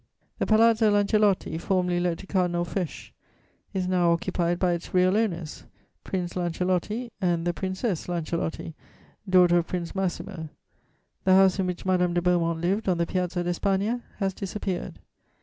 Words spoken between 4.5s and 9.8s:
by its real owners, Prince Lancellotti and the Princess Lancellotti, daughter of